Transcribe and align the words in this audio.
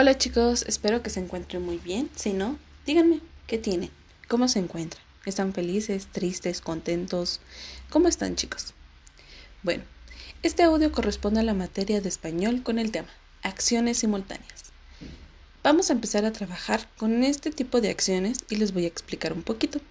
Hola 0.00 0.16
chicos, 0.16 0.64
espero 0.66 1.02
que 1.02 1.10
se 1.10 1.20
encuentren 1.20 1.62
muy 1.62 1.76
bien. 1.76 2.08
Si 2.16 2.32
no, 2.32 2.56
díganme, 2.86 3.20
¿qué 3.46 3.58
tienen? 3.58 3.90
¿Cómo 4.28 4.48
se 4.48 4.58
encuentran? 4.58 5.04
¿Están 5.26 5.52
felices, 5.52 6.06
tristes, 6.10 6.62
contentos? 6.62 7.42
¿Cómo 7.90 8.08
están 8.08 8.34
chicos? 8.34 8.72
Bueno, 9.62 9.84
este 10.42 10.62
audio 10.62 10.90
corresponde 10.90 11.40
a 11.40 11.42
la 11.42 11.52
materia 11.52 12.00
de 12.00 12.08
español 12.08 12.62
con 12.62 12.78
el 12.78 12.92
tema 12.92 13.10
acciones 13.42 13.98
simultáneas. 13.98 14.72
Vamos 15.62 15.90
a 15.90 15.92
empezar 15.92 16.24
a 16.24 16.32
trabajar 16.32 16.88
con 16.96 17.22
este 17.22 17.50
tipo 17.50 17.82
de 17.82 17.90
acciones 17.90 18.38
y 18.48 18.56
les 18.56 18.72
voy 18.72 18.84
a 18.86 18.88
explicar 18.88 19.34
un 19.34 19.42
poquito. 19.42 19.82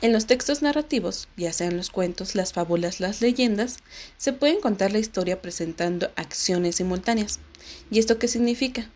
En 0.00 0.12
los 0.12 0.26
textos 0.26 0.62
narrativos, 0.62 1.26
ya 1.36 1.52
sean 1.52 1.76
los 1.76 1.90
cuentos, 1.90 2.36
las 2.36 2.52
fábulas, 2.52 3.00
las 3.00 3.20
leyendas, 3.20 3.78
se 4.16 4.32
pueden 4.32 4.60
contar 4.60 4.92
la 4.92 5.00
historia 5.00 5.42
presentando 5.42 6.12
acciones 6.14 6.76
simultáneas. 6.76 7.40
¿Y 7.90 7.98
esto 7.98 8.20
qué 8.20 8.28
significa? 8.28 8.88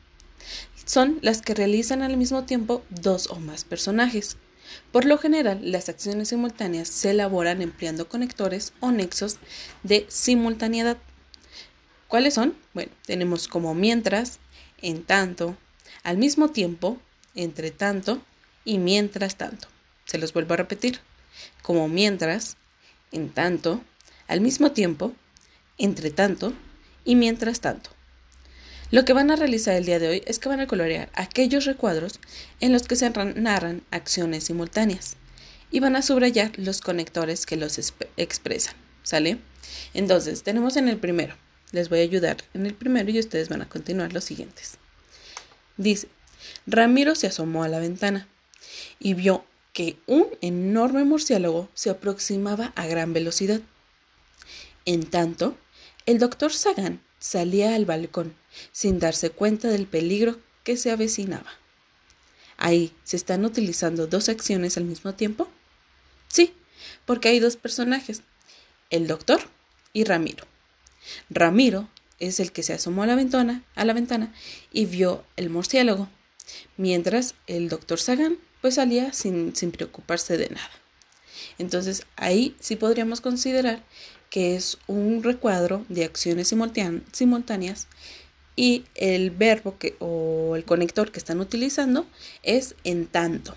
Son 0.89 1.19
las 1.21 1.43
que 1.43 1.53
realizan 1.53 2.01
al 2.01 2.17
mismo 2.17 2.45
tiempo 2.45 2.83
dos 2.89 3.27
o 3.27 3.39
más 3.39 3.65
personajes. 3.65 4.39
Por 4.91 5.05
lo 5.05 5.19
general, 5.19 5.61
las 5.71 5.91
acciones 5.91 6.29
simultáneas 6.29 6.89
se 6.89 7.11
elaboran 7.11 7.61
empleando 7.61 8.09
conectores 8.09 8.73
o 8.81 8.91
nexos 8.91 9.37
de 9.83 10.07
simultaneidad. 10.09 10.97
¿Cuáles 12.07 12.33
son? 12.33 12.57
Bueno, 12.73 12.91
tenemos 13.05 13.49
como 13.49 13.75
mientras, 13.75 14.39
en 14.81 15.05
tanto, 15.05 15.59
al 16.05 16.17
mismo 16.17 16.49
tiempo, 16.53 16.97
entre 17.35 17.71
tanto 17.71 18.23
y 18.65 18.79
mientras 18.79 19.37
tanto. 19.37 19.69
Se 20.07 20.17
los 20.17 20.33
vuelvo 20.33 20.55
a 20.55 20.57
repetir. 20.57 21.01
Como 21.61 21.89
mientras, 21.89 22.57
en 23.13 23.29
tanto, 23.29 23.83
al 24.27 24.41
mismo 24.41 24.73
tiempo, 24.73 25.13
entre 25.77 26.11
tanto 26.11 26.55
y 27.05 27.15
mientras 27.15 27.61
tanto. 27.61 27.98
Lo 28.91 29.05
que 29.05 29.13
van 29.13 29.31
a 29.31 29.37
realizar 29.37 29.75
el 29.75 29.85
día 29.85 29.99
de 29.99 30.09
hoy 30.09 30.23
es 30.25 30.39
que 30.39 30.49
van 30.49 30.61
a 30.61 30.67
colorear 30.67 31.11
aquellos 31.13 31.67
recuadros 31.67 32.21
en 32.61 32.73
los 32.73 32.85
que 32.85 32.97
se 32.97 33.11
narran 33.11 33.83
acciones 33.91 34.45
simultáneas 34.45 35.17
y 35.71 35.81
van 35.81 35.95
a 35.95 36.01
subrayar 36.01 36.53
los 36.57 36.81
conectores 36.81 37.45
que 37.45 37.57
los 37.57 37.79
expresan. 38.17 38.75
¿Sale? 39.03 39.39
Entonces, 39.93 40.43
tenemos 40.43 40.77
en 40.77 40.89
el 40.89 40.97
primero. 40.97 41.35
Les 41.73 41.91
voy 41.91 41.99
a 41.99 42.03
ayudar 42.03 42.39
en 42.55 42.65
el 42.65 42.75
primero 42.75 43.11
y 43.11 43.19
ustedes 43.19 43.51
van 43.51 43.61
a 43.61 43.69
continuar 43.69 44.15
los 44.15 44.25
siguientes. 44.25 44.79
Dice, 45.77 46.09
Ramiro 46.67 47.15
se 47.15 47.27
asomó 47.27 47.65
a 47.65 47.69
la 47.69 47.81
ventana 47.81 48.27
y 48.99 49.13
vio 49.13 49.45
que 49.75 49.99
un 50.07 50.29
enorme 50.41 51.05
murciélago 51.05 51.69
se 51.75 51.91
aproximaba 51.91 52.73
a 52.75 52.87
gran 52.87 53.13
velocidad. 53.13 53.61
En 54.87 55.05
tanto, 55.05 55.59
el 56.07 56.19
doctor 56.19 56.53
Sagan 56.55 57.03
salía 57.19 57.75
al 57.75 57.85
balcón 57.85 58.35
sin 58.73 58.99
darse 58.99 59.31
cuenta 59.31 59.69
del 59.69 59.87
peligro 59.87 60.39
que 60.65 60.77
se 60.77 60.91
avecinaba. 60.91 61.51
Ahí, 62.57 62.93
¿se 63.05 63.17
están 63.17 63.45
utilizando 63.45 64.07
dos 64.07 64.29
acciones 64.29 64.77
al 64.77 64.85
mismo 64.85 65.15
tiempo? 65.15 65.49
Sí, 66.29 66.55
porque 67.07 67.29
hay 67.29 67.41
dos 67.41 67.57
personajes, 67.57 68.23
el 68.91 69.07
doctor 69.07 69.41
y 69.93 70.05
Ramiro. 70.05 70.45
Ramiro 71.31 71.89
es 72.19 72.41
el 72.41 72.53
que 72.53 72.63
se 72.63 72.75
asomó 72.75 73.05
a 73.05 73.07
la 73.07 73.15
ventana, 73.15 73.63
a 73.75 73.85
la 73.85 73.93
ventana 73.93 74.35
y 74.73 74.87
vio 74.87 75.25
el 75.37 75.51
murciélago, 75.51 76.09
mientras 76.77 77.35
el 77.47 77.69
doctor 77.69 78.01
Sagan 78.01 78.39
pues 78.61 78.75
salía 78.75 79.13
sin, 79.13 79.55
sin 79.55 79.71
preocuparse 79.71 80.37
de 80.37 80.49
nada. 80.49 80.71
Entonces 81.59 82.05
ahí 82.17 82.55
sí 82.61 82.77
podríamos 82.77 83.21
considerar 83.21 83.83
que 84.31 84.57
es 84.57 84.79
un 84.87 85.23
recuadro 85.23 85.85
de 85.89 86.05
acciones 86.05 86.49
simultáneas 86.49 87.89
y 88.57 88.85
el 88.95 89.31
verbo 89.31 89.79
que, 89.79 89.97
o 90.01 90.57
el 90.57 90.65
conector 90.65 91.13
que 91.13 91.19
están 91.19 91.41
utilizando 91.41 92.07
es 92.43 92.75
en 92.85 93.07
tanto. 93.07 93.55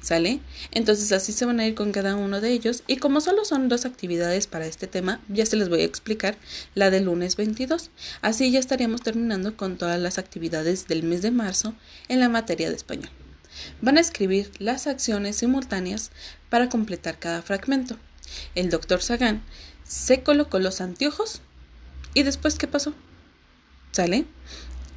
¿Sale? 0.00 0.40
Entonces 0.70 1.12
así 1.12 1.32
se 1.32 1.44
van 1.44 1.60
a 1.60 1.66
ir 1.66 1.74
con 1.74 1.92
cada 1.92 2.16
uno 2.16 2.40
de 2.40 2.52
ellos 2.52 2.84
y 2.86 2.96
como 2.96 3.20
solo 3.20 3.44
son 3.44 3.68
dos 3.68 3.84
actividades 3.84 4.46
para 4.46 4.66
este 4.66 4.86
tema, 4.86 5.20
ya 5.28 5.44
se 5.44 5.56
les 5.56 5.68
voy 5.68 5.82
a 5.82 5.84
explicar 5.84 6.38
la 6.74 6.90
del 6.90 7.04
lunes 7.04 7.36
22. 7.36 7.90
Así 8.22 8.50
ya 8.50 8.60
estaríamos 8.60 9.02
terminando 9.02 9.56
con 9.58 9.76
todas 9.76 10.00
las 10.00 10.16
actividades 10.16 10.88
del 10.88 11.02
mes 11.02 11.20
de 11.20 11.32
marzo 11.32 11.74
en 12.08 12.20
la 12.20 12.30
materia 12.30 12.70
de 12.70 12.76
español. 12.76 13.10
Van 13.80 13.96
a 13.96 14.00
escribir 14.00 14.50
las 14.58 14.86
acciones 14.86 15.36
simultáneas 15.36 16.10
para 16.48 16.68
completar 16.68 17.18
cada 17.18 17.42
fragmento. 17.42 17.96
El 18.54 18.70
doctor 18.70 19.02
Sagan 19.02 19.42
se 19.84 20.22
colocó 20.22 20.58
los 20.58 20.80
anteojos 20.80 21.40
y 22.14 22.22
después 22.22 22.56
¿qué 22.56 22.66
pasó? 22.66 22.94
¿Sale? 23.92 24.24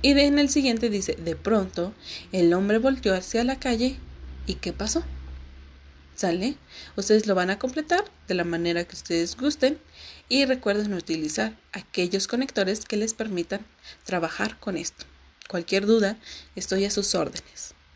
Y 0.02 0.12
en 0.12 0.38
el 0.38 0.50
siguiente 0.50 0.90
dice, 0.90 1.16
de 1.16 1.36
pronto 1.36 1.94
el 2.32 2.54
hombre 2.54 2.78
volteó 2.78 3.14
hacia 3.14 3.44
la 3.44 3.60
calle 3.60 3.98
y 4.46 4.56
¿qué 4.56 4.74
pasó? 4.74 5.04
¿Sale? 6.16 6.58
Ustedes 6.96 7.26
lo 7.26 7.36
van 7.36 7.50
a 7.50 7.58
completar 7.58 8.04
de 8.28 8.36
la 8.36 8.44
manera 8.44 8.84
que 8.84 8.96
ustedes 8.96 9.36
gusten 9.36 9.80
y 10.30 10.46
recuerden 10.46 10.94
utilizar 10.94 11.58
aquellos 11.72 12.28
conectores 12.28 12.86
que 12.86 12.98
les 12.98 13.14
permitan 13.14 13.66
trabajar 14.04 14.60
con 14.60 14.78
esto. 14.78 15.06
Cualquier 15.48 15.86
duda, 15.86 16.18
estoy 16.56 16.86
a 16.86 16.92
sus 16.92 17.16
órdenes. 17.16 17.74